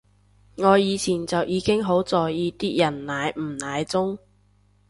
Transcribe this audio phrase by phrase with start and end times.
[0.55, 4.17] 我以前就已經好在意啲人奶唔奶中